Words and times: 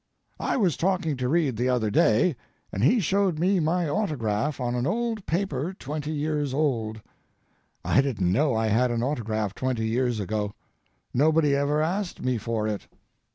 I 0.39 0.57
was 0.57 0.77
talking 0.77 1.15
to 1.17 1.29
Reid 1.29 1.57
the 1.57 1.69
other 1.69 1.91
day, 1.91 2.35
and 2.71 2.83
he 2.83 2.99
showed 2.99 3.37
me 3.37 3.59
my 3.59 3.87
autograph 3.87 4.59
on 4.59 4.73
an 4.73 4.87
old 4.87 5.23
paper 5.27 5.75
twenty 5.77 6.09
years 6.11 6.55
old. 6.55 6.99
I 7.85 8.01
didn't 8.01 8.31
know 8.31 8.55
I 8.55 8.65
had 8.69 8.89
an 8.89 9.03
autograph 9.03 9.53
twenty 9.53 9.85
years 9.85 10.19
ago. 10.19 10.53
Nobody 11.13 11.55
ever 11.55 11.83
asked 11.83 12.19
me 12.19 12.39
for 12.39 12.67
it. 12.67 12.87